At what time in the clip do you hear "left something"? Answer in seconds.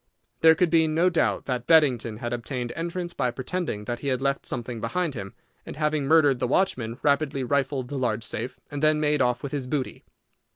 4.19-4.81